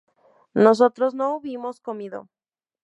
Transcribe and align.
nosotros 0.55 1.13
no 1.13 1.35
hubimos 1.35 1.79
comido 1.79 2.27